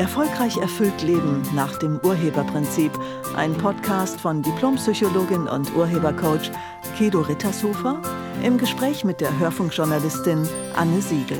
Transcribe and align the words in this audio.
Erfolgreich 0.00 0.56
erfüllt 0.56 1.02
Leben 1.02 1.42
nach 1.54 1.78
dem 1.78 2.00
Urheberprinzip. 2.02 2.90
Ein 3.36 3.52
Podcast 3.52 4.18
von 4.18 4.40
Diplompsychologin 4.40 5.46
und 5.46 5.76
Urhebercoach 5.76 6.50
Kedo 6.96 7.20
Rittershofer 7.20 8.00
im 8.42 8.56
Gespräch 8.56 9.04
mit 9.04 9.20
der 9.20 9.38
Hörfunkjournalistin 9.38 10.48
Anne 10.74 11.02
Siegel. 11.02 11.38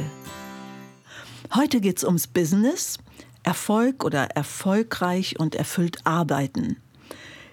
Heute 1.55 1.81
geht 1.81 1.97
es 1.97 2.05
ums 2.05 2.27
Business, 2.27 2.99
Erfolg 3.45 4.05
oder 4.05 4.25
erfolgreich 4.37 5.41
und 5.41 5.55
erfüllt 5.55 5.97
arbeiten. 6.05 6.77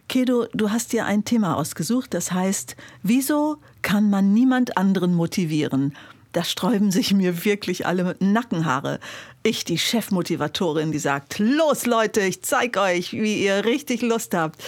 Kedo, 0.09 0.47
du 0.53 0.71
hast 0.71 0.91
dir 0.91 1.05
ein 1.05 1.23
Thema 1.23 1.55
ausgesucht, 1.55 2.13
das 2.13 2.33
heißt, 2.33 2.75
wieso 3.01 3.59
kann 3.81 4.09
man 4.09 4.33
niemand 4.33 4.75
anderen 4.75 5.15
motivieren? 5.15 5.93
Da 6.37 6.43
sträuben 6.43 6.91
sich 6.91 7.15
mir 7.15 7.45
wirklich 7.45 7.87
alle 7.87 8.15
Nackenhaare. 8.19 8.99
Ich, 9.41 9.65
die 9.65 9.79
Chefmotivatorin, 9.79 10.91
die 10.91 10.99
sagt, 10.99 11.39
los 11.39 11.87
Leute, 11.87 12.21
ich 12.21 12.43
zeig 12.43 12.77
euch, 12.77 13.11
wie 13.13 13.43
ihr 13.43 13.65
richtig 13.65 14.03
Lust 14.03 14.35
habt. 14.35 14.63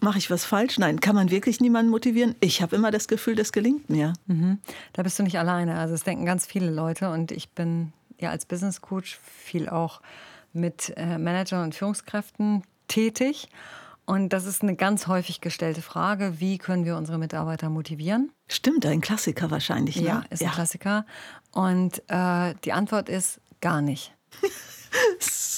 Mache 0.00 0.18
ich 0.18 0.32
was 0.32 0.44
falsch? 0.44 0.80
Nein, 0.80 0.98
kann 0.98 1.14
man 1.14 1.30
wirklich 1.30 1.60
niemanden 1.60 1.92
motivieren? 1.92 2.34
Ich 2.40 2.60
habe 2.60 2.74
immer 2.74 2.90
das 2.90 3.06
Gefühl, 3.06 3.36
das 3.36 3.52
gelingt 3.52 3.88
mir. 3.88 4.14
Mhm. 4.26 4.58
Da 4.94 5.04
bist 5.04 5.16
du 5.16 5.22
nicht 5.22 5.38
alleine. 5.38 5.78
Also 5.78 5.94
es 5.94 6.02
denken 6.02 6.26
ganz 6.26 6.44
viele 6.44 6.72
Leute 6.72 7.08
und 7.10 7.30
ich 7.30 7.50
bin 7.50 7.92
ja 8.18 8.30
als 8.30 8.44
Business 8.44 8.80
Coach 8.80 9.20
viel 9.44 9.68
auch 9.68 10.00
mit 10.52 10.92
äh, 10.96 11.18
Managern 11.18 11.62
und 11.62 11.76
Führungskräften 11.76 12.64
tätig. 12.88 13.48
Und 14.06 14.32
das 14.32 14.46
ist 14.46 14.62
eine 14.62 14.76
ganz 14.76 15.08
häufig 15.08 15.40
gestellte 15.40 15.82
Frage, 15.82 16.34
wie 16.38 16.58
können 16.58 16.84
wir 16.84 16.96
unsere 16.96 17.18
Mitarbeiter 17.18 17.68
motivieren? 17.70 18.30
Stimmt, 18.46 18.86
ein 18.86 19.00
Klassiker 19.00 19.50
wahrscheinlich. 19.50 19.96
Ne? 19.96 20.06
Ja, 20.06 20.24
ist 20.30 20.40
ja. 20.40 20.48
ein 20.48 20.54
Klassiker. 20.54 21.04
Und 21.50 22.02
äh, 22.08 22.54
die 22.64 22.72
Antwort 22.72 23.08
ist 23.08 23.40
gar 23.60 23.82
nicht. 23.82 24.14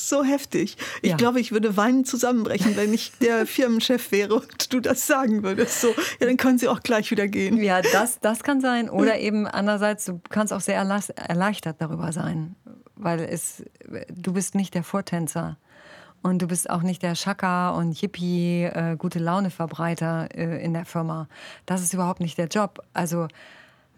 so 0.08 0.24
heftig. 0.24 0.76
Ich 1.02 1.10
ja. 1.10 1.16
glaube, 1.16 1.40
ich 1.40 1.52
würde 1.52 1.76
weinend 1.76 2.06
zusammenbrechen, 2.06 2.76
wenn 2.76 2.94
ich 2.94 3.12
der 3.20 3.46
Firmenchef 3.46 4.10
wäre 4.12 4.34
und 4.36 4.72
du 4.72 4.80
das 4.80 5.06
sagen 5.06 5.42
würdest. 5.42 5.82
So, 5.82 5.88
ja, 6.20 6.26
dann 6.26 6.38
können 6.38 6.58
sie 6.58 6.68
auch 6.68 6.80
gleich 6.80 7.10
wieder 7.10 7.28
gehen. 7.28 7.62
Ja, 7.62 7.82
das, 7.82 8.18
das 8.20 8.42
kann 8.42 8.60
sein. 8.60 8.88
Oder 8.90 9.18
eben 9.18 9.46
andererseits, 9.46 10.06
du 10.06 10.20
kannst 10.30 10.52
auch 10.52 10.60
sehr 10.60 10.76
erleichtert 10.76 11.76
darüber 11.80 12.12
sein, 12.12 12.56
weil 12.96 13.20
es, 13.20 13.62
du 14.10 14.32
bist 14.32 14.54
nicht 14.54 14.74
der 14.74 14.82
Vortänzer. 14.82 15.58
Und 16.22 16.42
du 16.42 16.48
bist 16.48 16.68
auch 16.68 16.82
nicht 16.82 17.02
der 17.02 17.14
Schakka 17.14 17.70
und 17.70 17.96
Hippie, 17.96 18.64
äh, 18.64 18.96
gute 18.96 19.18
Laune-Verbreiter 19.18 20.28
äh, 20.34 20.62
in 20.64 20.74
der 20.74 20.84
Firma. 20.84 21.28
Das 21.66 21.82
ist 21.82 21.94
überhaupt 21.94 22.20
nicht 22.20 22.38
der 22.38 22.48
Job. 22.48 22.82
Also 22.92 23.28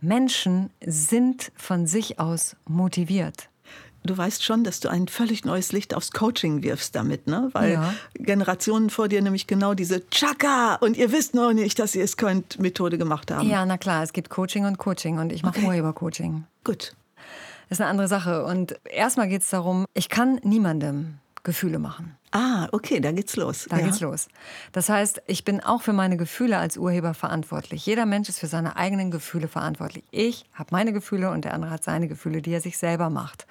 Menschen 0.00 0.70
sind 0.84 1.52
von 1.56 1.86
sich 1.86 2.18
aus 2.18 2.56
motiviert. 2.66 3.48
Du 4.02 4.16
weißt 4.16 4.42
schon, 4.42 4.64
dass 4.64 4.80
du 4.80 4.88
ein 4.88 5.08
völlig 5.08 5.44
neues 5.44 5.72
Licht 5.72 5.94
aufs 5.94 6.12
Coaching 6.12 6.62
wirfst 6.62 6.94
damit, 6.96 7.26
ne? 7.26 7.50
Weil 7.52 7.72
ja. 7.72 7.94
Generationen 8.14 8.88
vor 8.88 9.08
dir 9.08 9.20
nämlich 9.20 9.46
genau 9.46 9.74
diese 9.74 10.08
Chaka 10.08 10.76
und 10.76 10.96
ihr 10.96 11.12
wisst 11.12 11.34
noch 11.34 11.52
nicht, 11.52 11.78
dass 11.78 11.94
ihr 11.94 12.04
es 12.04 12.16
könnt 12.16 12.58
Methode 12.58 12.96
gemacht 12.96 13.30
haben. 13.30 13.48
Ja, 13.48 13.64
na 13.66 13.76
klar, 13.76 14.02
es 14.02 14.14
gibt 14.14 14.30
Coaching 14.30 14.64
und 14.64 14.78
Coaching 14.78 15.18
und 15.18 15.32
ich 15.32 15.42
mache 15.42 15.58
okay. 15.58 15.66
Urhebercoaching. 15.66 16.44
Gut. 16.64 16.94
Das 17.68 17.76
ist 17.76 17.82
eine 17.82 17.90
andere 17.90 18.08
Sache. 18.08 18.44
Und 18.44 18.80
erstmal 18.84 19.28
geht 19.28 19.42
es 19.42 19.50
darum, 19.50 19.84
ich 19.92 20.08
kann 20.08 20.40
niemandem 20.42 21.18
Gefühle 21.42 21.78
machen. 21.78 22.16
Ah, 22.32 22.68
okay, 22.72 23.00
da 23.00 23.12
geht's 23.12 23.36
los. 23.36 23.66
Da 23.68 23.78
ja. 23.78 23.86
geht's 23.86 24.00
los. 24.00 24.28
Das 24.72 24.88
heißt, 24.88 25.22
ich 25.26 25.44
bin 25.44 25.60
auch 25.60 25.82
für 25.82 25.92
meine 25.92 26.16
Gefühle 26.16 26.58
als 26.58 26.76
Urheber 26.76 27.14
verantwortlich. 27.14 27.84
Jeder 27.86 28.06
Mensch 28.06 28.28
ist 28.28 28.38
für 28.38 28.46
seine 28.46 28.76
eigenen 28.76 29.10
Gefühle 29.10 29.48
verantwortlich. 29.48 30.04
Ich 30.10 30.44
habe 30.54 30.68
meine 30.72 30.92
Gefühle 30.92 31.30
und 31.30 31.44
der 31.44 31.54
andere 31.54 31.70
hat 31.70 31.82
seine 31.82 32.08
Gefühle, 32.08 32.42
die 32.42 32.52
er 32.52 32.60
sich 32.60 32.78
selber 32.78 33.10
macht. 33.10 33.46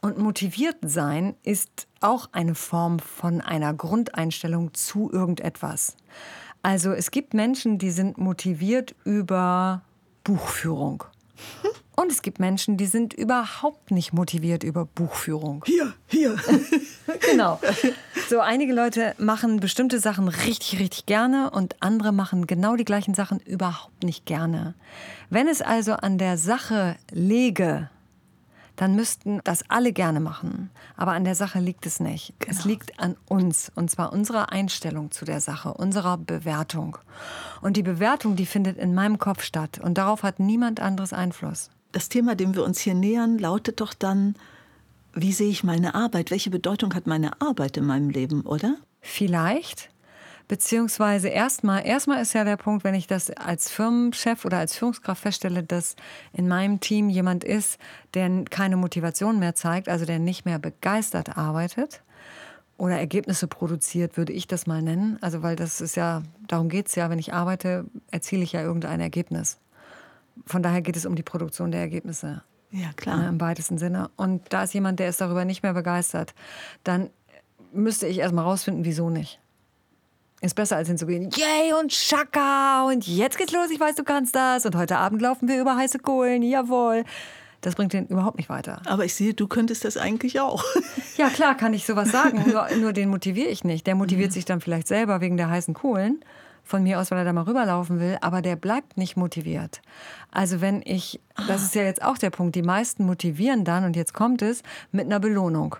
Und 0.00 0.18
motiviert 0.18 0.76
sein 0.82 1.34
ist 1.42 1.86
auch 2.00 2.28
eine 2.32 2.54
Form 2.54 2.98
von 2.98 3.40
einer 3.40 3.74
Grundeinstellung 3.74 4.74
zu 4.74 5.10
irgendetwas. 5.12 5.96
Also 6.62 6.92
es 6.92 7.10
gibt 7.10 7.34
Menschen, 7.34 7.78
die 7.78 7.90
sind 7.90 8.18
motiviert 8.18 8.94
über 9.04 9.82
Buchführung. 10.24 11.04
Und 12.00 12.10
es 12.10 12.22
gibt 12.22 12.40
Menschen, 12.40 12.78
die 12.78 12.86
sind 12.86 13.12
überhaupt 13.12 13.90
nicht 13.90 14.14
motiviert 14.14 14.64
über 14.64 14.86
Buchführung. 14.86 15.62
Hier, 15.66 15.92
hier. 16.06 16.34
genau. 17.30 17.60
So 18.30 18.40
einige 18.40 18.72
Leute 18.72 19.14
machen 19.18 19.60
bestimmte 19.60 20.00
Sachen 20.00 20.28
richtig, 20.28 20.80
richtig 20.80 21.04
gerne 21.04 21.50
und 21.50 21.76
andere 21.80 22.12
machen 22.12 22.46
genau 22.46 22.76
die 22.76 22.86
gleichen 22.86 23.12
Sachen 23.12 23.38
überhaupt 23.40 24.02
nicht 24.02 24.24
gerne. 24.24 24.72
Wenn 25.28 25.46
es 25.46 25.60
also 25.60 25.92
an 25.92 26.16
der 26.16 26.38
Sache 26.38 26.96
läge, 27.10 27.90
dann 28.76 28.96
müssten 28.96 29.42
das 29.44 29.62
alle 29.68 29.92
gerne 29.92 30.20
machen. 30.20 30.70
Aber 30.96 31.12
an 31.12 31.24
der 31.24 31.34
Sache 31.34 31.58
liegt 31.58 31.84
es 31.84 32.00
nicht. 32.00 32.32
Genau. 32.38 32.50
Es 32.50 32.64
liegt 32.64 32.98
an 32.98 33.18
uns. 33.28 33.70
Und 33.74 33.90
zwar 33.90 34.14
unserer 34.14 34.52
Einstellung 34.52 35.10
zu 35.10 35.26
der 35.26 35.42
Sache, 35.42 35.74
unserer 35.74 36.16
Bewertung. 36.16 36.96
Und 37.60 37.76
die 37.76 37.82
Bewertung, 37.82 38.36
die 38.36 38.46
findet 38.46 38.78
in 38.78 38.94
meinem 38.94 39.18
Kopf 39.18 39.42
statt. 39.42 39.78
Und 39.82 39.98
darauf 39.98 40.22
hat 40.22 40.40
niemand 40.40 40.80
anderes 40.80 41.12
Einfluss 41.12 41.68
das 41.92 42.08
Thema, 42.08 42.34
dem 42.34 42.54
wir 42.54 42.64
uns 42.64 42.80
hier 42.80 42.94
nähern, 42.94 43.38
lautet 43.38 43.80
doch 43.80 43.94
dann, 43.94 44.34
wie 45.12 45.32
sehe 45.32 45.50
ich 45.50 45.64
meine 45.64 45.94
Arbeit? 45.94 46.30
Welche 46.30 46.50
Bedeutung 46.50 46.94
hat 46.94 47.06
meine 47.06 47.40
Arbeit 47.40 47.76
in 47.76 47.84
meinem 47.84 48.10
Leben, 48.10 48.42
oder? 48.42 48.76
Vielleicht. 49.00 49.90
Beziehungsweise 50.46 51.28
erstmal, 51.28 51.86
erstmal 51.86 52.20
ist 52.20 52.32
ja 52.32 52.42
der 52.42 52.56
Punkt, 52.56 52.82
wenn 52.82 52.94
ich 52.94 53.06
das 53.06 53.30
als 53.30 53.70
Firmenchef 53.70 54.44
oder 54.44 54.58
als 54.58 54.76
Führungskraft 54.76 55.22
feststelle, 55.22 55.62
dass 55.62 55.94
in 56.32 56.48
meinem 56.48 56.80
Team 56.80 57.08
jemand 57.08 57.44
ist, 57.44 57.78
der 58.14 58.44
keine 58.50 58.76
Motivation 58.76 59.38
mehr 59.38 59.54
zeigt, 59.54 59.88
also 59.88 60.06
der 60.06 60.18
nicht 60.18 60.44
mehr 60.44 60.58
begeistert 60.58 61.36
arbeitet 61.36 62.02
oder 62.78 62.98
Ergebnisse 62.98 63.46
produziert, 63.46 64.16
würde 64.16 64.32
ich 64.32 64.48
das 64.48 64.66
mal 64.66 64.82
nennen. 64.82 65.18
Also 65.20 65.42
weil 65.42 65.54
das 65.54 65.80
ist 65.80 65.94
ja, 65.94 66.22
darum 66.48 66.68
geht 66.68 66.88
es 66.88 66.96
ja, 66.96 67.10
wenn 67.10 67.20
ich 67.20 67.32
arbeite, 67.32 67.84
erziele 68.10 68.42
ich 68.42 68.50
ja 68.50 68.62
irgendein 68.62 69.00
Ergebnis. 69.00 69.58
Von 70.46 70.62
daher 70.62 70.82
geht 70.82 70.96
es 70.96 71.06
um 71.06 71.14
die 71.14 71.22
Produktion 71.22 71.70
der 71.70 71.80
Ergebnisse. 71.80 72.42
Ja, 72.70 72.92
klar. 72.94 73.28
Im 73.28 73.40
weitesten 73.40 73.78
Sinne. 73.78 74.10
Und 74.16 74.42
da 74.50 74.62
ist 74.62 74.74
jemand, 74.74 75.00
der 75.00 75.08
ist 75.08 75.20
darüber 75.20 75.44
nicht 75.44 75.62
mehr 75.62 75.74
begeistert. 75.74 76.34
Dann 76.84 77.10
müsste 77.72 78.06
ich 78.06 78.18
erstmal 78.18 78.44
rausfinden, 78.44 78.84
wieso 78.84 79.10
nicht. 79.10 79.40
Ist 80.40 80.54
besser 80.54 80.76
als 80.76 80.88
hinzugehen, 80.88 81.30
yay 81.36 81.74
und 81.78 81.92
Schaka 81.92 82.86
und 82.86 83.06
jetzt 83.06 83.36
geht's 83.36 83.52
los, 83.52 83.70
ich 83.70 83.78
weiß, 83.78 83.94
du 83.96 84.04
kannst 84.04 84.34
das 84.34 84.64
und 84.64 84.74
heute 84.74 84.96
Abend 84.96 85.20
laufen 85.20 85.48
wir 85.48 85.60
über 85.60 85.76
heiße 85.76 85.98
Kohlen, 85.98 86.42
jawohl. 86.42 87.04
Das 87.60 87.74
bringt 87.74 87.92
den 87.92 88.06
überhaupt 88.06 88.38
nicht 88.38 88.48
weiter. 88.48 88.80
Aber 88.86 89.04
ich 89.04 89.14
sehe, 89.14 89.34
du 89.34 89.46
könntest 89.46 89.84
das 89.84 89.98
eigentlich 89.98 90.40
auch. 90.40 90.64
Ja, 91.18 91.28
klar, 91.28 91.54
kann 91.54 91.74
ich 91.74 91.84
sowas 91.84 92.10
sagen. 92.10 92.44
nur, 92.50 92.66
nur 92.80 92.94
den 92.94 93.10
motiviere 93.10 93.50
ich 93.50 93.62
nicht. 93.62 93.86
Der 93.86 93.94
motiviert 93.94 94.30
mhm. 94.30 94.34
sich 94.34 94.46
dann 94.46 94.62
vielleicht 94.62 94.88
selber 94.88 95.20
wegen 95.20 95.36
der 95.36 95.50
heißen 95.50 95.74
Kohlen 95.74 96.24
von 96.64 96.82
mir 96.82 97.00
aus, 97.00 97.10
weil 97.10 97.18
er 97.18 97.24
da 97.24 97.32
mal 97.32 97.44
rüberlaufen 97.44 98.00
will, 98.00 98.18
aber 98.20 98.42
der 98.42 98.56
bleibt 98.56 98.96
nicht 98.96 99.16
motiviert. 99.16 99.80
Also 100.30 100.60
wenn 100.60 100.82
ich, 100.84 101.20
das 101.48 101.62
ist 101.62 101.74
ja 101.74 101.82
jetzt 101.82 102.02
auch 102.02 102.18
der 102.18 102.30
Punkt, 102.30 102.54
die 102.54 102.62
meisten 102.62 103.04
motivieren 103.04 103.64
dann, 103.64 103.84
und 103.84 103.96
jetzt 103.96 104.14
kommt 104.14 104.42
es, 104.42 104.62
mit 104.92 105.06
einer 105.06 105.20
Belohnung. 105.20 105.76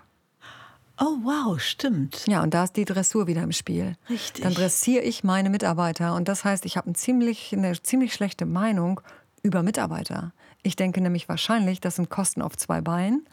Oh 0.99 1.17
wow, 1.23 1.59
stimmt. 1.59 2.27
Ja, 2.27 2.43
und 2.43 2.53
da 2.53 2.65
ist 2.65 2.75
die 2.75 2.85
Dressur 2.85 3.25
wieder 3.25 3.41
im 3.41 3.51
Spiel. 3.51 3.95
Richtig. 4.07 4.43
Dann 4.43 4.53
dressiere 4.53 5.03
ich 5.03 5.23
meine 5.23 5.49
Mitarbeiter 5.49 6.13
und 6.15 6.27
das 6.27 6.45
heißt, 6.45 6.65
ich 6.65 6.77
habe 6.77 6.91
ein 6.91 6.95
ziemlich, 6.95 7.53
eine 7.53 7.81
ziemlich 7.81 8.13
schlechte 8.13 8.45
Meinung 8.45 9.01
über 9.41 9.63
Mitarbeiter. 9.63 10.31
Ich 10.61 10.75
denke 10.75 11.01
nämlich 11.01 11.27
wahrscheinlich, 11.27 11.81
das 11.81 11.95
sind 11.95 12.11
Kosten 12.11 12.43
auf 12.43 12.55
zwei 12.55 12.81
Beinen 12.81 13.25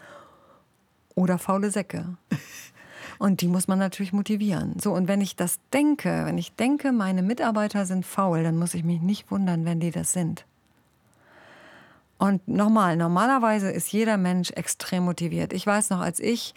oder 1.15 1.37
faule 1.37 1.71
Säcke. 1.71 2.17
Und 3.19 3.41
die 3.41 3.49
muss 3.49 3.69
man 3.69 3.79
natürlich 3.79 4.13
motivieren. 4.13 4.79
So, 4.79 4.93
und 4.93 5.09
wenn 5.09 5.21
ich 5.21 5.37
das 5.37 5.59
denke, 5.73 6.25
wenn 6.25 6.39
ich 6.39 6.55
denke, 6.55 6.93
meine 6.93 7.23
Mitarbeiter 7.23 7.85
sind 7.85 8.07
faul, 8.07 8.43
dann 8.43 8.57
muss 8.57 8.75
ich 8.75 8.85
mich 8.85 9.01
nicht 9.01 9.31
wundern, 9.31 9.65
wenn 9.65 9.81
die 9.81 9.91
das 9.91 10.13
sind. 10.13 10.45
Und 12.19 12.47
nochmal, 12.49 12.97
normalerweise 12.97 13.71
ist 13.71 13.93
jeder 13.93 14.17
Mensch 14.17 14.51
extrem 14.51 15.05
motiviert. 15.05 15.53
Ich 15.53 15.67
weiß 15.67 15.91
noch, 15.91 16.01
als 16.01 16.19
ich, 16.19 16.55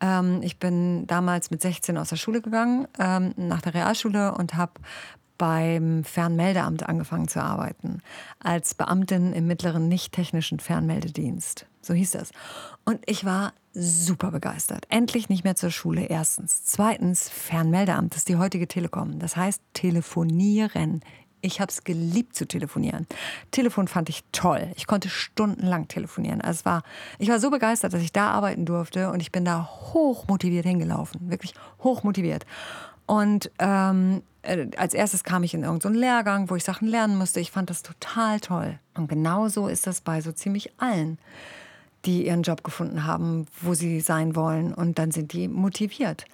ähm, 0.00 0.40
ich 0.42 0.58
bin 0.58 1.06
damals 1.06 1.50
mit 1.50 1.60
16 1.60 1.98
aus 1.98 2.08
der 2.08 2.16
Schule 2.16 2.40
gegangen, 2.40 2.88
ähm, 2.98 3.34
nach 3.36 3.60
der 3.60 3.74
Realschule 3.74 4.34
und 4.34 4.54
habe 4.54 4.72
beim 5.36 6.04
Fernmeldeamt 6.04 6.88
angefangen 6.88 7.28
zu 7.28 7.42
arbeiten, 7.42 8.00
als 8.38 8.74
Beamtin 8.74 9.32
im 9.32 9.46
mittleren 9.46 9.88
nicht-technischen 9.88 10.60
Fernmeldedienst. 10.60 11.66
So 11.82 11.94
hieß 11.94 12.12
das. 12.12 12.30
Und 12.84 13.00
ich 13.06 13.24
war 13.24 13.52
super 13.74 14.30
begeistert. 14.30 14.86
Endlich 14.88 15.28
nicht 15.28 15.44
mehr 15.44 15.56
zur 15.56 15.70
Schule, 15.70 16.02
erstens. 16.04 16.64
Zweitens, 16.64 17.28
Fernmeldeamt, 17.28 18.12
das 18.12 18.18
ist 18.18 18.28
die 18.28 18.36
heutige 18.36 18.68
Telekom. 18.68 19.18
Das 19.18 19.36
heißt, 19.36 19.62
telefonieren. 19.72 21.00
Ich 21.40 21.60
habe 21.60 21.70
es 21.70 21.82
geliebt 21.82 22.36
zu 22.36 22.46
telefonieren. 22.46 23.06
Telefon 23.50 23.88
fand 23.88 24.08
ich 24.08 24.22
toll. 24.30 24.70
Ich 24.76 24.86
konnte 24.86 25.08
stundenlang 25.08 25.88
telefonieren. 25.88 26.40
Also 26.40 26.60
es 26.60 26.64
war, 26.64 26.82
ich 27.18 27.28
war 27.28 27.40
so 27.40 27.50
begeistert, 27.50 27.92
dass 27.92 28.02
ich 28.02 28.12
da 28.12 28.30
arbeiten 28.30 28.64
durfte 28.64 29.10
und 29.10 29.20
ich 29.20 29.32
bin 29.32 29.44
da 29.44 29.68
hoch 29.92 30.28
motiviert 30.28 30.64
hingelaufen. 30.64 31.30
Wirklich 31.30 31.54
hoch 31.82 32.04
motiviert. 32.04 32.46
Und 33.06 33.50
ähm, 33.58 34.22
äh, 34.42 34.68
als 34.76 34.94
erstes 34.94 35.24
kam 35.24 35.42
ich 35.42 35.54
in 35.54 35.64
irgendeinen 35.64 35.96
Lehrgang, 35.96 36.48
wo 36.48 36.56
ich 36.56 36.62
Sachen 36.62 36.86
lernen 36.86 37.16
musste. 37.16 37.40
Ich 37.40 37.50
fand 37.50 37.70
das 37.70 37.82
total 37.82 38.38
toll. 38.38 38.78
Und 38.94 39.08
genauso 39.08 39.66
ist 39.66 39.86
das 39.86 40.00
bei 40.00 40.20
so 40.20 40.30
ziemlich 40.30 40.72
allen 40.78 41.18
die 42.04 42.26
ihren 42.26 42.42
Job 42.42 42.64
gefunden 42.64 43.04
haben, 43.06 43.46
wo 43.60 43.74
sie 43.74 44.00
sein 44.00 44.34
wollen. 44.36 44.74
Und 44.74 44.98
dann 44.98 45.10
sind 45.10 45.32
die 45.32 45.48
motiviert. 45.48 46.24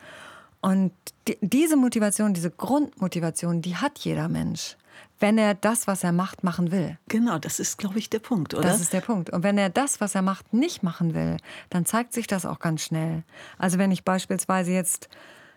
Und 0.61 0.93
die, 1.29 1.39
diese 1.41 1.77
Motivation, 1.77 2.35
diese 2.35 2.51
Grundmotivation, 2.51 3.63
die 3.63 3.77
hat 3.77 3.99
jeder 3.99 4.29
Mensch 4.29 4.77
wenn 5.21 5.39
er 5.39 5.55
das, 5.55 5.87
was 5.87 6.05
er 6.05 6.13
macht, 6.13 6.45
machen 6.45 6.71
will. 6.71 6.97
Genau, 7.09 7.39
das 7.39 7.59
ist, 7.59 7.79
glaube 7.79 7.99
ich, 7.99 8.09
der 8.09 8.21
Punkt, 8.21 8.55
oder? 8.55 8.63
Das 8.63 8.81
ist 8.81 8.93
der 8.93 9.01
Punkt. 9.01 9.31
Und 9.31 9.43
wenn 9.43 9.59
er 9.59 9.69
das, 9.69 10.01
was 10.01 10.15
er 10.15 10.23
macht, 10.23 10.53
nicht 10.53 10.83
machen 10.83 11.15
will, 11.15 11.39
dann 11.71 11.87
zeigt 11.87 12.13
sich 12.13 12.27
das 12.27 12.47
auch 12.47 12.61
ganz 12.61 12.83
schnell. 12.83 13.25
Also 13.59 13.79
wenn 13.79 13.91
ich 13.91 14.05
beispielsweise 14.05 14.73
jetzt, 14.73 15.09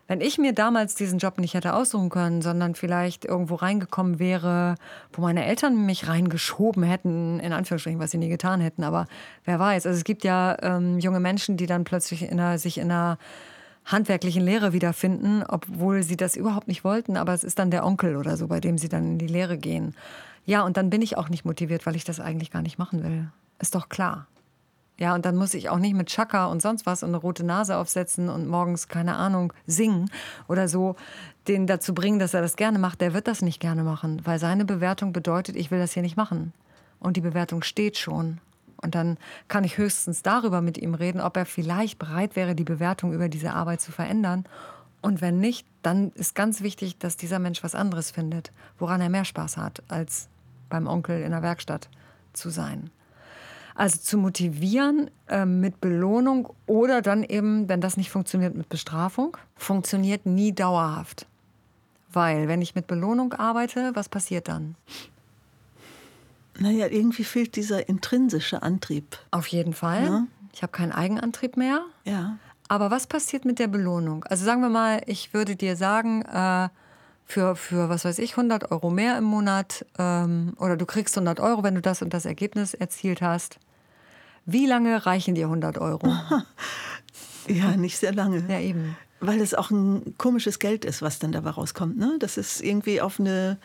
wenn 0.07 0.21
ich 0.21 0.37
mir 0.37 0.53
damals 0.53 0.95
diesen 0.95 1.19
Job 1.19 1.37
nicht 1.39 1.53
hätte 1.53 1.73
aussuchen 1.73 2.09
können, 2.09 2.41
sondern 2.41 2.75
vielleicht 2.75 3.25
irgendwo 3.25 3.55
reingekommen 3.55 4.19
wäre, 4.19 4.75
wo 5.13 5.21
meine 5.21 5.45
Eltern 5.45 5.85
mich 5.85 6.07
reingeschoben 6.07 6.83
hätten, 6.83 7.39
in 7.39 7.53
Anführungsstrichen, 7.53 7.99
was 7.99 8.11
sie 8.11 8.17
nie 8.17 8.29
getan 8.29 8.61
hätten, 8.61 8.83
aber 8.83 9.07
wer 9.45 9.59
weiß. 9.59 9.85
Also 9.85 9.97
es 9.97 10.03
gibt 10.03 10.23
ja 10.23 10.57
ähm, 10.61 10.99
junge 10.99 11.19
Menschen, 11.19 11.57
die 11.57 11.65
dann 11.65 11.83
plötzlich 11.83 12.23
in 12.23 12.39
einer, 12.39 12.57
sich 12.57 12.77
in 12.77 12.91
einer 12.91 13.17
handwerklichen 13.85 14.43
Lehre 14.43 14.73
wiederfinden, 14.73 15.43
obwohl 15.47 16.03
sie 16.03 16.17
das 16.17 16.35
überhaupt 16.35 16.67
nicht 16.67 16.83
wollten, 16.83 17.17
aber 17.17 17.33
es 17.33 17.43
ist 17.43 17.59
dann 17.59 17.71
der 17.71 17.85
Onkel 17.85 18.15
oder 18.15 18.37
so, 18.37 18.47
bei 18.47 18.59
dem 18.59 18.77
sie 18.77 18.89
dann 18.89 19.13
in 19.13 19.17
die 19.17 19.27
Lehre 19.27 19.57
gehen. 19.57 19.95
Ja, 20.45 20.63
und 20.63 20.77
dann 20.77 20.89
bin 20.89 21.01
ich 21.01 21.17
auch 21.17 21.29
nicht 21.29 21.45
motiviert, 21.45 21.85
weil 21.85 21.95
ich 21.95 22.03
das 22.03 22.19
eigentlich 22.19 22.51
gar 22.51 22.61
nicht 22.61 22.77
machen 22.77 23.03
will. 23.03 23.29
Ist 23.59 23.75
doch 23.75 23.89
klar. 23.89 24.27
Ja, 25.01 25.15
und 25.15 25.25
dann 25.25 25.35
muss 25.35 25.55
ich 25.55 25.67
auch 25.67 25.79
nicht 25.79 25.95
mit 25.95 26.09
Chaka 26.09 26.45
und 26.45 26.61
sonst 26.61 26.85
was 26.85 27.01
und 27.01 27.09
eine 27.09 27.17
rote 27.17 27.43
Nase 27.43 27.75
aufsetzen 27.75 28.29
und 28.29 28.47
morgens, 28.47 28.87
keine 28.87 29.15
Ahnung, 29.15 29.51
singen 29.65 30.11
oder 30.47 30.67
so, 30.67 30.95
den 31.47 31.65
dazu 31.65 31.95
bringen, 31.95 32.19
dass 32.19 32.35
er 32.35 32.43
das 32.43 32.55
gerne 32.55 32.77
macht. 32.77 33.01
Der 33.01 33.15
wird 33.15 33.27
das 33.27 33.41
nicht 33.41 33.59
gerne 33.59 33.81
machen, 33.81 34.21
weil 34.25 34.37
seine 34.37 34.63
Bewertung 34.63 35.11
bedeutet, 35.11 35.55
ich 35.55 35.71
will 35.71 35.79
das 35.79 35.93
hier 35.93 36.03
nicht 36.03 36.17
machen. 36.17 36.53
Und 36.99 37.17
die 37.17 37.21
Bewertung 37.21 37.63
steht 37.63 37.97
schon. 37.97 38.41
Und 38.79 38.93
dann 38.93 39.17
kann 39.47 39.63
ich 39.63 39.79
höchstens 39.79 40.21
darüber 40.21 40.61
mit 40.61 40.77
ihm 40.77 40.93
reden, 40.93 41.19
ob 41.19 41.35
er 41.35 41.47
vielleicht 41.47 41.97
bereit 41.97 42.35
wäre, 42.35 42.53
die 42.53 42.63
Bewertung 42.63 43.11
über 43.11 43.27
diese 43.27 43.53
Arbeit 43.53 43.81
zu 43.81 43.91
verändern. 43.91 44.45
Und 45.01 45.19
wenn 45.19 45.39
nicht, 45.39 45.65
dann 45.81 46.11
ist 46.11 46.35
ganz 46.35 46.61
wichtig, 46.61 46.99
dass 46.99 47.17
dieser 47.17 47.39
Mensch 47.39 47.63
was 47.63 47.73
anderes 47.73 48.11
findet, 48.11 48.51
woran 48.77 49.01
er 49.01 49.09
mehr 49.09 49.25
Spaß 49.25 49.57
hat, 49.57 49.81
als 49.87 50.29
beim 50.69 50.85
Onkel 50.85 51.23
in 51.23 51.31
der 51.31 51.41
Werkstatt 51.41 51.89
zu 52.33 52.51
sein. 52.51 52.91
Also 53.75 53.99
zu 53.99 54.17
motivieren 54.17 55.09
äh, 55.27 55.45
mit 55.45 55.81
Belohnung 55.81 56.53
oder 56.65 57.01
dann 57.01 57.23
eben, 57.23 57.69
wenn 57.69 57.81
das 57.81 57.97
nicht 57.97 58.09
funktioniert, 58.09 58.55
mit 58.55 58.69
Bestrafung, 58.69 59.37
funktioniert 59.55 60.25
nie 60.25 60.53
dauerhaft. 60.53 61.25
Weil 62.11 62.47
wenn 62.47 62.61
ich 62.61 62.75
mit 62.75 62.87
Belohnung 62.87 63.33
arbeite, 63.33 63.91
was 63.93 64.09
passiert 64.09 64.47
dann? 64.47 64.75
Naja, 66.59 66.87
irgendwie 66.87 67.23
fehlt 67.23 67.55
dieser 67.55 67.87
intrinsische 67.87 68.61
Antrieb. 68.61 69.17
Auf 69.31 69.47
jeden 69.47 69.73
Fall. 69.73 70.03
Ja. 70.05 70.27
Ich 70.53 70.61
habe 70.61 70.71
keinen 70.71 70.91
Eigenantrieb 70.91 71.55
mehr. 71.55 71.85
Ja. 72.03 72.37
Aber 72.67 72.91
was 72.91 73.07
passiert 73.07 73.45
mit 73.45 73.59
der 73.59 73.67
Belohnung? 73.67 74.23
Also 74.25 74.45
sagen 74.45 74.61
wir 74.61 74.69
mal, 74.69 75.01
ich 75.05 75.33
würde 75.33 75.55
dir 75.55 75.75
sagen, 75.75 76.21
äh, 76.23 76.69
für, 77.31 77.55
für, 77.55 77.89
was 77.89 78.05
weiß 78.05 78.19
ich, 78.19 78.31
100 78.31 78.71
Euro 78.71 78.89
mehr 78.89 79.17
im 79.17 79.23
Monat 79.23 79.85
ähm, 79.97 80.53
oder 80.59 80.77
du 80.77 80.85
kriegst 80.85 81.17
100 81.17 81.39
Euro, 81.39 81.63
wenn 81.63 81.75
du 81.75 81.81
das 81.81 82.01
und 82.01 82.13
das 82.13 82.25
Ergebnis 82.25 82.73
erzielt 82.73 83.21
hast. 83.21 83.57
Wie 84.45 84.65
lange 84.65 85.05
reichen 85.05 85.35
dir 85.35 85.45
100 85.45 85.77
Euro? 85.77 86.07
ja, 87.47 87.77
nicht 87.77 87.97
sehr 87.97 88.13
lange. 88.13 88.43
Ja, 88.49 88.59
eben. 88.59 88.97
Weil 89.19 89.39
es 89.39 89.53
auch 89.53 89.71
ein 89.71 90.15
komisches 90.17 90.59
Geld 90.59 90.83
ist, 90.83 91.01
was 91.01 91.19
dann 91.19 91.31
dabei 91.31 91.51
rauskommt. 91.51 91.97
Ne? 91.97 92.17
Das 92.19 92.37
ist 92.37 92.61
irgendwie 92.61 93.01
auf 93.01 93.19
eine 93.19 93.57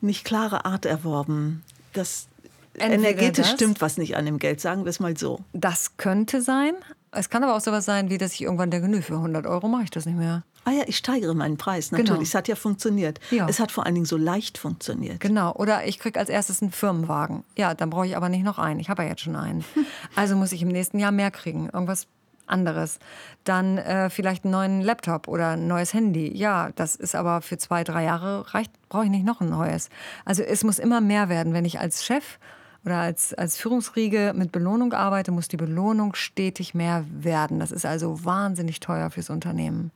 nicht 0.00 0.24
klare 0.24 0.64
Art 0.64 0.84
erworben 0.84 1.62
das 1.92 2.28
Entweder 2.74 3.10
energetisch 3.10 3.46
das, 3.48 3.54
stimmt 3.54 3.80
was 3.80 3.98
nicht 3.98 4.16
an 4.16 4.24
dem 4.24 4.38
Geld, 4.38 4.60
sagen 4.60 4.84
wir 4.84 4.90
es 4.90 4.98
mal 4.98 5.16
so. 5.16 5.40
Das 5.52 5.98
könnte 5.98 6.40
sein. 6.40 6.72
Es 7.10 7.28
kann 7.28 7.44
aber 7.44 7.54
auch 7.54 7.60
sowas 7.60 7.84
sein, 7.84 8.08
wie 8.08 8.16
dass 8.16 8.32
ich 8.32 8.42
irgendwann 8.42 8.70
denke, 8.70 8.88
nö, 8.88 9.02
für 9.02 9.16
100 9.16 9.46
Euro 9.46 9.68
mache 9.68 9.84
ich 9.84 9.90
das 9.90 10.06
nicht 10.06 10.16
mehr. 10.16 10.42
Ah 10.64 10.70
ja, 10.70 10.84
ich 10.86 10.96
steigere 10.96 11.34
meinen 11.34 11.56
Preis, 11.56 11.90
natürlich. 11.90 12.10
Genau. 12.10 12.22
Es 12.22 12.34
hat 12.34 12.46
ja 12.46 12.54
funktioniert. 12.54 13.18
Ja. 13.30 13.48
Es 13.48 13.58
hat 13.58 13.72
vor 13.72 13.84
allen 13.84 13.94
Dingen 13.94 14.06
so 14.06 14.16
leicht 14.16 14.58
funktioniert. 14.58 15.20
Genau. 15.20 15.52
Oder 15.54 15.86
ich 15.86 15.98
kriege 15.98 16.18
als 16.18 16.28
erstes 16.28 16.62
einen 16.62 16.70
Firmenwagen. 16.70 17.42
Ja, 17.56 17.74
dann 17.74 17.90
brauche 17.90 18.06
ich 18.06 18.16
aber 18.16 18.28
nicht 18.28 18.44
noch 18.44 18.58
einen. 18.58 18.78
Ich 18.78 18.88
habe 18.88 19.02
ja 19.02 19.10
jetzt 19.10 19.22
schon 19.22 19.36
einen. 19.36 19.64
Also 20.14 20.36
muss 20.36 20.52
ich 20.52 20.62
im 20.62 20.68
nächsten 20.68 20.98
Jahr 20.98 21.10
mehr 21.10 21.30
kriegen. 21.30 21.68
Irgendwas 21.72 22.06
anderes. 22.46 22.98
Dann 23.44 23.78
äh, 23.78 24.10
vielleicht 24.10 24.44
einen 24.44 24.52
neuen 24.52 24.80
Laptop 24.82 25.26
oder 25.26 25.50
ein 25.50 25.66
neues 25.66 25.94
Handy. 25.94 26.36
Ja, 26.36 26.70
das 26.74 26.96
ist 26.96 27.14
aber 27.14 27.40
für 27.40 27.58
zwei, 27.58 27.82
drei 27.82 28.04
Jahre 28.04 28.54
reicht, 28.54 28.72
brauche 28.88 29.04
ich 29.04 29.10
nicht 29.10 29.24
noch 29.24 29.40
ein 29.40 29.48
neues. 29.48 29.88
Also 30.24 30.42
es 30.42 30.62
muss 30.64 30.78
immer 30.78 31.00
mehr 31.00 31.28
werden. 31.28 31.54
Wenn 31.54 31.64
ich 31.64 31.80
als 31.80 32.04
Chef 32.04 32.38
oder 32.84 32.98
als, 32.98 33.32
als 33.34 33.56
Führungsriege 33.56 34.32
mit 34.36 34.52
Belohnung 34.52 34.92
arbeite, 34.92 35.32
muss 35.32 35.48
die 35.48 35.56
Belohnung 35.56 36.14
stetig 36.14 36.74
mehr 36.74 37.04
werden. 37.10 37.58
Das 37.58 37.72
ist 37.72 37.86
also 37.86 38.24
wahnsinnig 38.24 38.80
teuer 38.80 39.10
fürs 39.10 39.30
Unternehmen. 39.30 39.90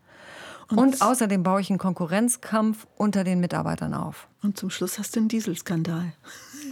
Und, 0.68 0.78
und 0.78 1.02
außerdem 1.02 1.42
baue 1.42 1.60
ich 1.60 1.70
einen 1.70 1.78
Konkurrenzkampf 1.78 2.86
unter 2.96 3.24
den 3.24 3.40
Mitarbeitern 3.40 3.94
auf. 3.94 4.26
Und 4.42 4.58
zum 4.58 4.70
Schluss 4.70 4.98
hast 4.98 5.14
du 5.14 5.20
einen 5.20 5.28
Dieselskandal. 5.28 6.12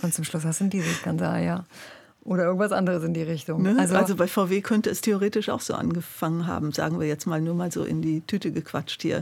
Und 0.03 0.13
zum 0.13 0.25
Schluss 0.25 0.45
hast 0.45 0.61
du 0.61 0.65
einen 0.65 0.71
Dieselskandal, 0.71 1.45
ja. 1.45 1.65
Oder 2.25 2.45
irgendwas 2.45 2.73
anderes 2.73 3.05
in 3.05 3.15
die 3.15 3.23
Richtung. 3.23 3.63
Ne? 3.63 3.77
Also, 3.79 3.97
also, 3.97 4.17
bei 4.17 4.27
VW 4.27 4.63
könnte 4.63 4.89
es 4.91 5.03
theoretisch 5.03 5.51
auch 5.51 5.61
so 5.61 5.75
angefangen 5.75 6.47
haben, 6.47 6.73
sagen 6.73 6.99
wir 6.99 7.07
jetzt 7.07 7.27
mal 7.27 7.41
nur 7.41 7.55
mal 7.55 7.71
so 7.71 7.85
in 7.85 8.01
die 8.01 8.23
Tüte 8.23 8.51
gequatscht 8.51 9.03
hier. 9.03 9.21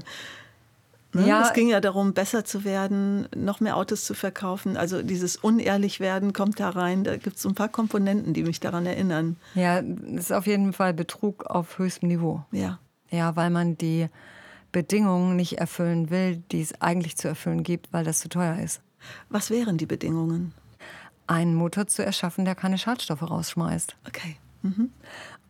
Ne? 1.13 1.27
Ja, 1.27 1.43
es 1.43 1.53
ging 1.53 1.69
ja 1.69 1.81
darum, 1.81 2.15
besser 2.15 2.45
zu 2.45 2.65
werden, 2.65 3.29
noch 3.35 3.61
mehr 3.61 3.77
Autos 3.77 4.05
zu 4.05 4.15
verkaufen. 4.15 4.77
Also 4.77 5.03
dieses 5.03 5.37
unehrlich 5.37 6.01
werden 6.01 6.33
kommt 6.33 6.61
da 6.61 6.71
rein. 6.71 7.05
Da 7.05 7.17
gibt 7.17 7.37
es 7.37 7.43
so 7.43 7.49
ein 7.49 7.55
paar 7.55 7.69
Komponenten, 7.69 8.33
die 8.33 8.45
mich 8.45 8.61
daran 8.61 8.87
erinnern. 8.87 9.37
Ja, 9.55 9.81
es 9.81 10.25
ist 10.25 10.33
auf 10.33 10.47
jeden 10.47 10.73
Fall 10.73 10.95
Betrug 10.95 11.45
auf 11.45 11.79
höchstem 11.79 12.09
Niveau. 12.09 12.43
Ja. 12.53 12.79
Ja, 13.11 13.37
weil 13.37 13.51
man 13.51 13.77
die 13.77 14.09
Bedingungen 14.73 15.37
nicht 15.37 15.59
erfüllen 15.59 16.11
will, 16.11 16.43
die 16.51 16.63
es 16.63 16.81
eigentlich 16.81 17.17
zu 17.17 17.29
erfüllen 17.29 17.63
gibt, 17.63 17.93
weil 17.93 18.05
das 18.05 18.21
zu 18.21 18.29
teuer 18.29 18.59
ist. 18.59 18.81
Was 19.29 19.51
wären 19.51 19.79
die 19.79 19.87
Bedingungen? 19.87 20.55
einen 21.27 21.55
Motor 21.55 21.87
zu 21.87 22.05
erschaffen, 22.05 22.45
der 22.45 22.55
keine 22.55 22.79
Schadstoffe 22.79 23.23
rausschmeißt. 23.23 23.97
Okay. 24.07 24.37
Mhm. 24.63 24.91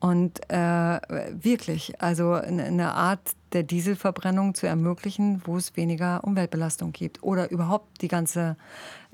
Und 0.00 0.40
äh, 0.50 1.00
wirklich, 1.32 2.00
also 2.00 2.32
eine 2.32 2.94
Art 2.94 3.20
der 3.52 3.62
Dieselverbrennung 3.62 4.54
zu 4.54 4.66
ermöglichen, 4.66 5.42
wo 5.44 5.56
es 5.56 5.76
weniger 5.76 6.24
Umweltbelastung 6.24 6.92
gibt. 6.92 7.22
Oder 7.22 7.50
überhaupt 7.50 8.02
die 8.02 8.08
ganze, 8.08 8.56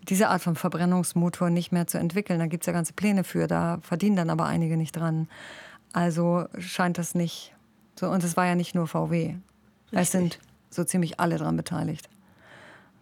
diese 0.08 0.28
Art 0.28 0.40
von 0.40 0.56
Verbrennungsmotor 0.56 1.50
nicht 1.50 1.72
mehr 1.72 1.86
zu 1.86 1.98
entwickeln. 1.98 2.38
Da 2.38 2.46
gibt 2.46 2.62
es 2.62 2.66
ja 2.66 2.72
ganze 2.72 2.94
Pläne 2.94 3.24
für, 3.24 3.46
da 3.46 3.78
verdienen 3.82 4.16
dann 4.16 4.30
aber 4.30 4.46
einige 4.46 4.76
nicht 4.76 4.92
dran. 4.92 5.28
Also 5.92 6.46
scheint 6.58 6.96
das 6.96 7.14
nicht 7.14 7.54
so. 7.98 8.08
Und 8.08 8.24
es 8.24 8.36
war 8.36 8.46
ja 8.46 8.54
nicht 8.54 8.74
nur 8.74 8.86
VW. 8.86 9.34
Richtig. 9.92 10.00
Es 10.00 10.12
sind 10.12 10.38
so 10.70 10.84
ziemlich 10.84 11.18
alle 11.20 11.38
dran 11.38 11.56
beteiligt. 11.56 12.08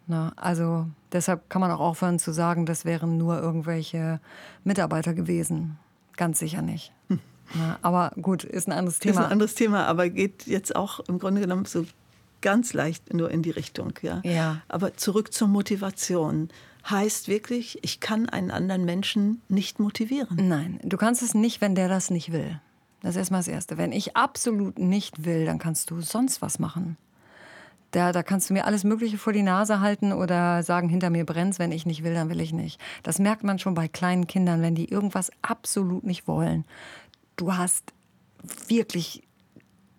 Na, 0.07 0.31
also 0.37 0.87
deshalb 1.11 1.49
kann 1.49 1.59
man 1.59 1.69
auch 1.71 1.81
aufhören 1.81 2.17
zu 2.17 2.31
sagen, 2.31 2.65
das 2.65 2.85
wären 2.85 3.17
nur 3.17 3.39
irgendwelche 3.39 4.19
Mitarbeiter 4.63 5.13
gewesen. 5.13 5.77
Ganz 6.15 6.39
sicher 6.39 6.61
nicht. 6.61 6.93
Hm. 7.09 7.19
Na, 7.53 7.77
aber 7.81 8.11
gut, 8.21 8.43
ist 8.43 8.67
ein 8.67 8.71
anderes 8.71 8.99
Thema. 8.99 9.19
Ist 9.19 9.25
ein 9.25 9.31
anderes 9.31 9.55
Thema, 9.55 9.85
aber 9.85 10.09
geht 10.09 10.47
jetzt 10.47 10.75
auch 10.75 11.01
im 11.01 11.19
Grunde 11.19 11.41
genommen 11.41 11.65
so 11.65 11.85
ganz 12.41 12.73
leicht 12.73 13.13
nur 13.13 13.31
in 13.31 13.41
die 13.41 13.51
Richtung. 13.51 13.93
Ja. 14.01 14.21
ja. 14.23 14.61
Aber 14.67 14.95
zurück 14.95 15.33
zur 15.33 15.47
Motivation. 15.47 16.49
Heißt 16.89 17.27
wirklich, 17.27 17.79
ich 17.81 17.99
kann 17.99 18.29
einen 18.29 18.49
anderen 18.49 18.85
Menschen 18.85 19.41
nicht 19.49 19.77
motivieren. 19.77 20.47
Nein, 20.47 20.79
du 20.83 20.95
kannst 20.95 21.21
es 21.21 21.33
nicht, 21.33 21.59
wenn 21.59 21.75
der 21.75 21.89
das 21.89 22.09
nicht 22.09 22.31
will. 22.31 22.61
Das 23.01 23.11
ist 23.11 23.17
erstmal 23.17 23.39
das 23.39 23.47
Erste. 23.47 23.77
Wenn 23.77 23.91
ich 23.91 24.17
absolut 24.17 24.79
nicht 24.79 25.25
will, 25.25 25.45
dann 25.45 25.59
kannst 25.59 25.91
du 25.91 26.01
sonst 26.01 26.41
was 26.41 26.59
machen. 26.59 26.97
Da, 27.91 28.11
da 28.11 28.21
kannst 28.21 28.49
du 28.49 28.53
mir 28.53 28.65
alles 28.65 28.83
Mögliche 28.83 29.17
vor 29.17 29.33
die 29.33 29.43
Nase 29.43 29.79
halten 29.79 30.11
oder 30.11 30.61
sagen, 30.63 30.89
hinter 30.89 31.09
mir 31.09 31.25
brennt 31.25 31.57
wenn 31.57 31.71
ich 31.71 31.85
nicht 31.85 32.03
will, 32.03 32.13
dann 32.13 32.29
will 32.29 32.41
ich 32.41 32.51
nicht. 32.51 32.81
Das 33.03 33.17
merkt 33.17 33.43
man 33.43 33.59
schon 33.59 33.75
bei 33.75 33.87
kleinen 33.87 34.27
Kindern, 34.27 34.61
wenn 34.61 34.75
die 34.75 34.89
irgendwas 34.89 35.31
absolut 35.41 36.03
nicht 36.03 36.27
wollen. 36.27 36.65
Du 37.37 37.55
hast 37.55 37.93
wirklich 38.67 39.23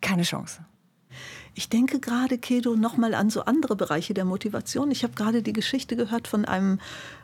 keine 0.00 0.22
Chance. 0.22 0.64
Ich 1.54 1.68
denke 1.68 1.98
gerade, 1.98 2.38
Kedo, 2.38 2.76
nochmal 2.76 3.14
an 3.14 3.30
so 3.30 3.44
andere 3.44 3.74
Bereiche 3.74 4.14
der 4.14 4.24
Motivation. 4.24 4.90
Ich 4.90 5.02
habe 5.02 5.14
gerade 5.14 5.42
die 5.42 5.52
Geschichte 5.52 5.96
gehört 5.96 6.28
von 6.28 6.44
einem 6.44 6.78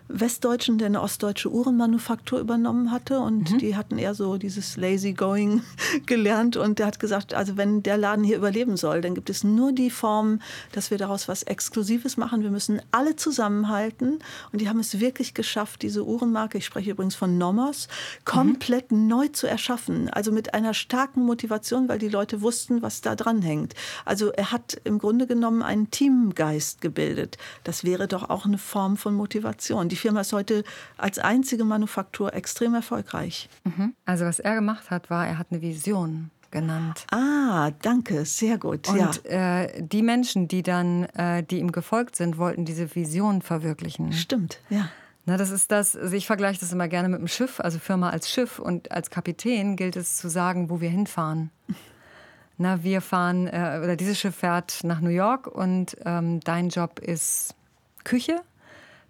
Westdeutschen, 0.09 0.79
der 0.79 0.87
eine 0.87 1.01
ostdeutsche 1.01 1.51
Uhrenmanufaktur 1.51 2.39
übernommen 2.39 2.91
hatte. 2.91 3.21
Und 3.21 3.53
mhm. 3.53 3.59
die 3.59 3.77
hatten 3.77 3.99
eher 3.99 4.15
so 4.15 4.37
dieses 4.37 4.77
Lazy 4.77 5.13
Going 5.15 5.63
gelernt. 6.07 6.57
Und 6.57 6.79
der 6.79 6.87
hat 6.87 7.01
gesagt, 7.01 7.33
also 7.33 7.57
wenn 7.57 7.83
der 7.83 7.97
Laden 7.97 8.25
hier 8.25 8.37
überleben 8.37 8.77
soll, 8.77 9.01
dann 9.01 9.15
gibt 9.15 9.31
es 9.31 9.45
nur 9.45 9.73
die 9.73 9.91
Form, 9.91 10.41
dass 10.73 10.91
wir 10.91 10.99
daraus 10.99 11.27
was 11.27 11.43
Exklusives 11.43 12.17
machen. 12.17 12.43
Wir 12.43 12.51
müssen 12.51 12.83
alle 12.91 13.17
zusammenhalten. 13.17 14.19
Und 14.53 14.61
die 14.61 14.69
haben 14.69 14.81
es 14.81 15.01
wirklich 15.01 15.33
geschafft, 15.33 15.83
diese 15.83 16.05
Uhrenmarke, 16.05 16.59
ich 16.59 16.67
spreche 16.67 16.91
übrigens 16.91 17.15
von 17.15 17.39
Nomos, 17.39 17.89
komplett 18.25 18.93
mhm. 18.93 19.07
neu 19.07 19.29
zu 19.29 19.47
erschaffen. 19.47 20.11
Also 20.11 20.33
mit 20.33 20.53
einer 20.53 20.75
starken 20.75 21.25
Motivation, 21.25 21.89
weil 21.89 21.99
die 21.99 22.09
Leute 22.09 22.43
wussten, 22.43 22.83
was 22.83 23.01
da 23.01 23.17
dran 23.17 23.41
hängt. 23.41 23.75
Also 24.05 24.33
er 24.33 24.53
hat 24.53 24.81
im 24.85 24.99
Grunde 24.99 25.27
genommen 25.27 25.63
einen 25.63 25.91
Teamgeist 25.91 26.83
gebildet. 26.83 27.39
Das 27.65 27.85
wäre 27.85 28.07
doch 28.07 28.29
auch 28.29 28.45
eine 28.45 28.59
Form 28.59 28.97
von 28.97 29.15
Motivation 29.15 29.89
die 29.95 30.01
Firma 30.01 30.23
ist 30.23 30.33
heute 30.33 30.65
als 30.97 31.21
einzige 31.21 31.63
Manufaktur 31.63 32.35
extrem 32.35 32.75
erfolgreich. 32.75 33.49
Mhm. 33.63 33.95
Also 34.05 34.25
was 34.25 34.41
er 34.41 34.57
gemacht 34.57 34.91
hat, 34.91 35.09
war, 35.09 35.25
er 35.25 35.39
hat 35.39 35.47
eine 35.53 35.63
Vision 35.63 36.33
genannt. 36.51 37.07
Ah, 37.13 37.71
danke, 37.83 38.25
sehr 38.25 38.59
gut. 38.59 38.89
Und 38.89 39.23
ja. 39.25 39.63
äh, 39.63 39.81
die 39.81 40.03
Menschen, 40.03 40.49
die 40.49 40.65
dann, 40.65 41.05
äh, 41.15 41.45
die 41.45 41.61
ihm 41.61 41.71
gefolgt 41.71 42.17
sind, 42.17 42.39
wollten 42.39 42.65
diese 42.65 42.93
Vision 42.93 43.41
verwirklichen. 43.41 44.13
Stimmt, 44.13 44.59
ja. 44.69 44.89
Na, 45.27 45.37
das 45.37 45.53
ist 45.53 45.71
das, 45.71 45.95
also 45.95 46.17
ich 46.17 46.27
vergleiche 46.27 46.59
das 46.59 46.73
immer 46.73 46.89
gerne 46.89 47.09
mit 47.09 47.21
dem 47.21 47.29
Schiff, 47.29 47.61
also 47.61 47.79
Firma 47.79 48.11
als 48.11 48.29
Schiff 48.29 48.59
und 48.59 48.91
als 48.91 49.11
Kapitän 49.11 49.77
gilt 49.77 49.95
es 49.95 50.17
zu 50.17 50.29
sagen, 50.29 50.71
wo 50.71 50.81
wir 50.81 50.91
hinfahren. 50.91 51.51
Na, 52.59 52.83
wir 52.83 53.01
fahren, 53.01 53.47
äh, 53.47 53.81
oder 53.83 53.95
dieses 53.95 54.19
Schiff 54.19 54.35
fährt 54.35 54.81
nach 54.83 55.01
New 55.01 55.11
York 55.11 55.47
und 55.47 55.97
ähm, 56.05 56.41
dein 56.41 56.69
Job 56.69 56.99
ist 56.99 57.55
Küche. 58.03 58.41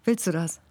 Willst 0.03 0.27
du 0.27 0.31
das? 0.31 0.61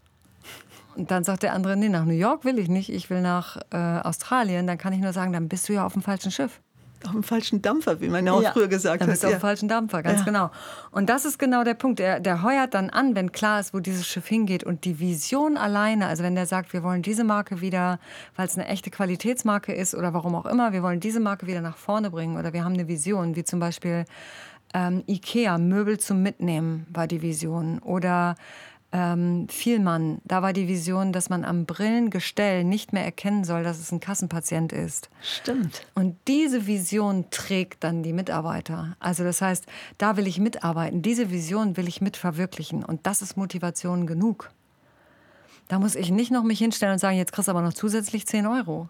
Und 0.97 1.11
dann 1.11 1.25
sagt 1.25 1.43
der 1.43 1.53
andere, 1.53 1.77
nee, 1.77 1.89
nach 1.89 2.05
New 2.05 2.13
York 2.13 2.45
will 2.45 2.59
ich 2.59 2.69
nicht, 2.69 2.91
ich 2.93 3.11
will 3.11 3.21
nach 3.21 3.57
äh, 3.73 3.77
Australien. 3.77 4.67
Dann 4.67 4.79
kann 4.79 4.93
ich 4.93 5.01
nur 5.01 5.13
sagen, 5.13 5.33
dann 5.33 5.49
bist 5.49 5.69
du 5.69 5.73
ja 5.73 5.85
auf 5.85 5.93
dem 5.95 6.03
falschen 6.03 6.31
Schiff. 6.31 6.61
Auf 7.05 7.13
dem 7.13 7.23
falschen 7.23 7.61
Dampfer, 7.61 8.01
wie 8.01 8.09
man 8.09 8.25
ja 8.27 8.33
auch 8.33 8.53
früher 8.55 8.69
gesagt 8.69 9.03
dann 9.03 9.09
hat. 9.09 9.13
bist 9.13 9.23
du 9.23 9.27
auf 9.27 9.33
ja. 9.33 9.39
dem 9.39 9.43
falschen 9.43 9.69
Dampfer, 9.69 10.03
ganz 10.03 10.21
Ja. 10.21 10.25
genau. 10.25 10.51
Und 10.91 11.11
das 11.11 11.27
ist 11.27 11.39
genau 11.39 11.63
der 11.63 11.75
Punkt. 11.75 11.99
Der, 11.99 12.19
der 12.19 12.43
heuert 12.43 12.73
dann 12.73 12.89
an, 12.89 13.15
wenn 13.15 13.31
klar 13.31 13.61
ist, 13.61 13.75
wo 13.75 13.81
dieses 13.81 14.07
Schiff 14.07 14.27
hingeht. 14.27 14.65
Und 14.65 14.87
die 14.87 15.01
Vision 15.01 15.59
alleine, 15.59 16.07
also 16.07 16.23
wenn 16.23 16.35
der 16.35 16.47
sagt, 16.47 16.73
wir 16.73 16.83
wollen 16.83 17.03
diese 17.03 17.23
Marke 17.25 17.61
wieder, 17.61 17.99
weil 18.37 18.47
es 18.47 18.57
eine 18.57 18.67
echte 18.69 18.91
Qualitätsmarke 18.91 19.75
ist 19.75 19.95
oder 19.95 20.15
warum 20.15 20.35
auch 20.35 20.47
immer, 20.47 20.73
wir 20.73 20.83
wollen 20.83 21.01
diese 21.01 21.21
Marke 21.21 21.47
wieder 21.47 21.61
nach 21.61 21.77
vorne 21.77 22.11
bringen 22.11 22.39
oder 22.39 22.55
wir 22.55 22.65
haben 22.65 22.75
eine 22.75 22.89
Vision, 22.89 23.37
wie 23.37 23.45
zum 23.45 23.61
Beispiel 23.61 24.07
ähm, 24.73 25.05
Ikea, 25.07 25.59
Möbel 25.59 25.99
zum 25.99 26.23
Mitnehmen 26.23 26.87
war 26.91 27.07
die 27.07 27.21
Vision. 27.21 27.81
Oder 27.81 28.35
ähm, 28.95 29.49
Vielmann, 29.51 30.21
da 30.25 30.41
war 30.41 30.53
die 30.53 30.69
Vision, 30.69 31.13
dass 31.13 31.29
man 31.29 31.45
am 31.45 31.67
Brillengestell 31.67 32.63
nicht 32.63 32.93
mehr 32.93 33.05
erkennen 33.05 33.43
soll, 33.43 33.65
dass 33.65 33.81
es 33.81 33.91
ein 33.91 33.99
Kassenpatient 33.99 34.73
ist. 34.73 35.11
Stimmt. 35.21 35.85
Und 35.97 36.17
diese 36.29 36.69
Vision 36.69 37.25
trägt 37.31 37.83
dann 37.83 38.05
die 38.05 38.13
Mitarbeiter. 38.13 38.97
Also 39.01 39.25
das 39.25 39.43
heißt, 39.43 39.67
da 39.99 40.17
will 40.17 40.29
ich 40.29 40.39
mitarbeiten, 40.39 41.03
diese 41.03 41.33
Vision 41.33 41.77
will 41.77 41.89
ich 41.89 42.01
mitverwirklichen. 42.01 42.85
Und 42.85 43.05
das 43.05 43.21
ist 43.21 43.37
Motivation 43.37 44.07
genug. 44.07 44.53
Da 45.67 45.81
muss 45.81 45.97
ich 45.97 46.13
nicht 46.13 46.31
noch 46.31 46.45
mich 46.45 46.61
hinstellen 46.61 46.93
und 46.93 47.01
sagen, 47.01 47.17
jetzt 47.17 47.33
kriegst 47.33 47.49
du 47.49 47.51
aber 47.51 47.63
noch 47.63 47.75
zusätzlich 47.75 48.27
10 48.29 48.47
Euro. 48.47 48.89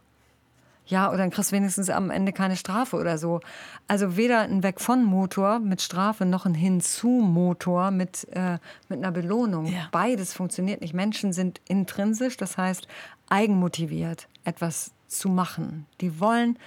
Ja, 0.87 1.09
oder 1.09 1.19
dann 1.19 1.31
kriegst 1.31 1.51
du 1.51 1.57
wenigstens 1.57 1.89
am 1.89 2.11
Ende 2.11 2.33
keine 2.33 2.57
Strafe 2.57 2.97
oder 2.97 3.17
so. 3.17 3.41
Also 3.89 4.17
weder 4.17 4.41
ein 4.41 4.63
Weg 4.63 4.81
von 4.81 5.03
Motor 5.05 5.59
mit 5.59 5.81
Strafe 5.81 6.27
noch 6.27 6.45
ein 6.45 6.55
Hinzu-Motor 6.55 7.91
mit, 7.91 8.29
äh, 8.33 8.59
mit 8.89 8.99
einer 8.99 9.13
Belohnung. 9.13 9.67
Ja. 9.67 9.89
Beides 9.93 10.35
funktioniert 10.35 10.81
nicht. 10.83 10.95
Menschen 10.95 11.33
sind 11.33 11.61
intrinsisch, 11.67 12.37
das 12.37 12.59
heißt 12.59 12.87
eigenmotiviert, 13.29 14.29
etwas 14.45 14.93
zu 15.09 15.29
machen. 15.29 15.87
Die 16.01 16.21
wollen 16.21 16.59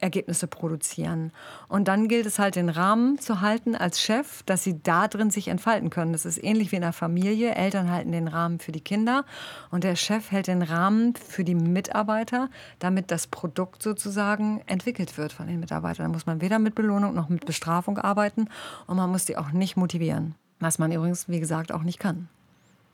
Ergebnisse 0.00 0.46
produzieren. 0.46 1.32
Und 1.68 1.88
dann 1.88 2.08
gilt 2.08 2.26
es 2.26 2.38
halt, 2.38 2.56
den 2.56 2.68
Rahmen 2.68 3.18
zu 3.18 3.40
halten 3.40 3.74
als 3.74 4.00
Chef, 4.00 4.42
dass 4.44 4.64
sie 4.64 4.82
da 4.82 5.08
drin 5.08 5.30
sich 5.30 5.48
entfalten 5.48 5.90
können. 5.90 6.12
Das 6.12 6.24
ist 6.24 6.42
ähnlich 6.42 6.72
wie 6.72 6.76
in 6.76 6.82
einer 6.82 6.92
Familie. 6.92 7.54
Eltern 7.54 7.90
halten 7.90 8.12
den 8.12 8.28
Rahmen 8.28 8.58
für 8.58 8.72
die 8.72 8.80
Kinder 8.80 9.24
und 9.70 9.84
der 9.84 9.96
Chef 9.96 10.30
hält 10.30 10.46
den 10.46 10.62
Rahmen 10.62 11.14
für 11.14 11.44
die 11.44 11.54
Mitarbeiter, 11.54 12.48
damit 12.78 13.10
das 13.10 13.26
Produkt 13.26 13.82
sozusagen 13.82 14.62
entwickelt 14.66 15.18
wird 15.18 15.32
von 15.32 15.46
den 15.46 15.60
Mitarbeitern. 15.60 16.06
Da 16.06 16.12
muss 16.12 16.26
man 16.26 16.40
weder 16.40 16.58
mit 16.58 16.74
Belohnung 16.74 17.14
noch 17.14 17.28
mit 17.28 17.46
Bestrafung 17.46 17.98
arbeiten 17.98 18.48
und 18.86 18.96
man 18.96 19.10
muss 19.10 19.24
die 19.24 19.36
auch 19.36 19.50
nicht 19.50 19.76
motivieren. 19.76 20.34
Was 20.60 20.78
man 20.78 20.92
übrigens, 20.92 21.28
wie 21.28 21.40
gesagt, 21.40 21.72
auch 21.72 21.82
nicht 21.82 21.98
kann. 21.98 22.28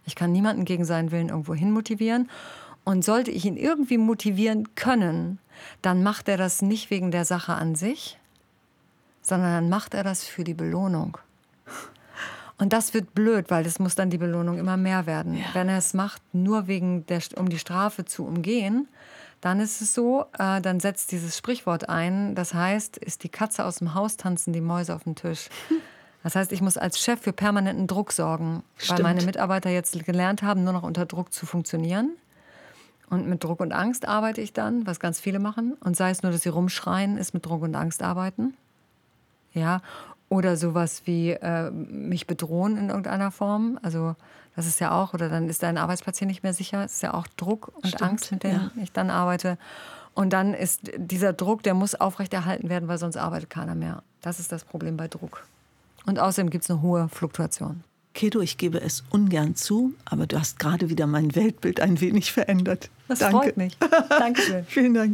Ich 0.06 0.14
kann 0.14 0.32
niemanden 0.32 0.64
gegen 0.64 0.84
seinen 0.84 1.10
Willen 1.10 1.30
irgendwo 1.30 1.54
hin 1.54 1.70
motivieren. 1.70 2.28
Und 2.84 3.04
sollte 3.04 3.30
ich 3.30 3.46
ihn 3.46 3.56
irgendwie 3.56 3.98
motivieren 3.98 4.74
können, 4.74 5.38
dann 5.82 6.02
macht 6.02 6.28
er 6.28 6.36
das 6.36 6.62
nicht 6.62 6.90
wegen 6.90 7.10
der 7.10 7.24
Sache 7.24 7.54
an 7.54 7.74
sich, 7.74 8.18
sondern 9.22 9.52
dann 9.52 9.68
macht 9.68 9.94
er 9.94 10.04
das 10.04 10.24
für 10.24 10.44
die 10.44 10.54
Belohnung. 10.54 11.18
Und 12.58 12.72
das 12.72 12.94
wird 12.94 13.14
blöd, 13.14 13.46
weil 13.50 13.64
das 13.64 13.78
muss 13.78 13.94
dann 13.94 14.10
die 14.10 14.18
Belohnung 14.18 14.58
immer 14.58 14.76
mehr 14.76 15.06
werden. 15.06 15.42
Wenn 15.54 15.68
er 15.68 15.78
es 15.78 15.92
macht, 15.94 16.22
nur 16.32 16.66
wegen 16.66 17.04
der, 17.06 17.20
um 17.36 17.48
die 17.48 17.58
Strafe 17.58 18.04
zu 18.04 18.24
umgehen, 18.24 18.86
dann 19.40 19.60
ist 19.60 19.82
es 19.82 19.92
so, 19.92 20.26
äh, 20.38 20.60
dann 20.60 20.80
setzt 20.80 21.12
dieses 21.12 21.36
Sprichwort 21.36 21.88
ein. 21.88 22.34
Das 22.34 22.54
heißt, 22.54 22.96
ist 22.96 23.24
die 23.24 23.28
Katze 23.28 23.64
aus 23.64 23.76
dem 23.76 23.94
Haus, 23.94 24.16
tanzen 24.16 24.52
die 24.52 24.60
Mäuse 24.60 24.94
auf 24.94 25.04
dem 25.04 25.16
Tisch. 25.16 25.48
Das 26.22 26.34
heißt, 26.36 26.52
ich 26.52 26.62
muss 26.62 26.78
als 26.78 26.98
Chef 26.98 27.20
für 27.20 27.34
permanenten 27.34 27.86
Druck 27.86 28.10
sorgen, 28.12 28.62
weil 28.76 28.84
Stimmt. 28.84 29.02
meine 29.02 29.22
Mitarbeiter 29.24 29.68
jetzt 29.68 30.02
gelernt 30.06 30.42
haben, 30.42 30.64
nur 30.64 30.72
noch 30.72 30.82
unter 30.82 31.04
Druck 31.04 31.34
zu 31.34 31.44
funktionieren. 31.44 32.12
Und 33.14 33.28
mit 33.28 33.44
Druck 33.44 33.60
und 33.60 33.72
Angst 33.72 34.08
arbeite 34.08 34.40
ich 34.40 34.52
dann, 34.52 34.88
was 34.88 34.98
ganz 34.98 35.20
viele 35.20 35.38
machen. 35.38 35.74
Und 35.78 35.96
sei 35.96 36.10
es 36.10 36.24
nur, 36.24 36.32
dass 36.32 36.42
sie 36.42 36.48
rumschreien, 36.48 37.16
ist 37.16 37.32
mit 37.32 37.46
Druck 37.46 37.62
und 37.62 37.76
Angst 37.76 38.02
arbeiten. 38.02 38.54
Ja. 39.52 39.82
Oder 40.28 40.56
sowas 40.56 41.02
wie 41.04 41.30
äh, 41.30 41.70
mich 41.70 42.26
bedrohen 42.26 42.76
in 42.76 42.88
irgendeiner 42.88 43.30
Form. 43.30 43.78
Also 43.82 44.16
das 44.56 44.66
ist 44.66 44.80
ja 44.80 44.90
auch, 44.90 45.14
oder 45.14 45.28
dann 45.28 45.48
ist 45.48 45.62
dein 45.62 45.78
Arbeitsplatz 45.78 46.18
hier 46.18 46.26
nicht 46.26 46.42
mehr 46.42 46.54
sicher. 46.54 46.82
Das 46.82 46.94
ist 46.94 47.02
ja 47.02 47.14
auch 47.14 47.28
Druck 47.36 47.70
und 47.76 47.86
Stimmt, 47.86 48.02
Angst, 48.02 48.32
mit 48.32 48.42
denen 48.42 48.72
ich 48.82 48.90
dann 48.90 49.10
arbeite. 49.10 49.58
Und 50.14 50.32
dann 50.32 50.52
ist 50.52 50.90
dieser 50.96 51.32
Druck, 51.32 51.62
der 51.62 51.74
muss 51.74 51.94
aufrechterhalten 51.94 52.68
werden, 52.68 52.88
weil 52.88 52.98
sonst 52.98 53.16
arbeitet 53.16 53.48
keiner 53.48 53.76
mehr. 53.76 54.02
Das 54.22 54.40
ist 54.40 54.50
das 54.50 54.64
Problem 54.64 54.96
bei 54.96 55.06
Druck. 55.06 55.46
Und 56.04 56.18
außerdem 56.18 56.50
gibt 56.50 56.64
es 56.64 56.70
eine 56.70 56.82
hohe 56.82 57.08
Fluktuation. 57.08 57.84
Kedo, 58.12 58.40
ich 58.40 58.58
gebe 58.58 58.80
es 58.80 59.04
ungern 59.10 59.54
zu, 59.54 59.94
aber 60.04 60.26
du 60.26 60.38
hast 60.38 60.58
gerade 60.58 60.88
wieder 60.88 61.06
mein 61.06 61.36
Weltbild 61.36 61.78
ein 61.78 62.00
wenig 62.00 62.32
verändert. 62.32 62.90
Das 63.08 63.18
Danke. 63.18 63.36
freut 63.36 63.56
mich. 63.56 63.76
Dankeschön. 64.08 64.64
Vielen 64.68 64.94
Dank. 64.94 65.12